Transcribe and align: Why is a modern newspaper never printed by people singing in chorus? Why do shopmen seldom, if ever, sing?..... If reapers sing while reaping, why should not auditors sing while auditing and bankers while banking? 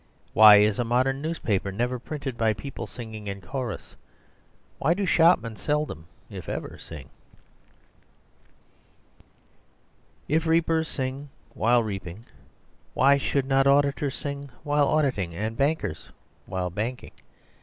Why 0.33 0.55
is 0.55 0.79
a 0.79 0.83
modern 0.83 1.21
newspaper 1.21 1.71
never 1.71 1.99
printed 1.99 2.35
by 2.35 2.53
people 2.53 2.87
singing 2.87 3.27
in 3.27 3.39
chorus? 3.39 3.95
Why 4.79 4.95
do 4.95 5.05
shopmen 5.05 5.57
seldom, 5.57 6.07
if 6.27 6.49
ever, 6.49 6.79
sing?..... 6.79 7.11
If 10.27 10.47
reapers 10.47 10.87
sing 10.87 11.29
while 11.53 11.83
reaping, 11.83 12.25
why 12.95 13.19
should 13.19 13.45
not 13.45 13.67
auditors 13.67 14.15
sing 14.15 14.49
while 14.63 14.87
auditing 14.87 15.35
and 15.35 15.55
bankers 15.55 16.09
while 16.47 16.71
banking? 16.71 17.11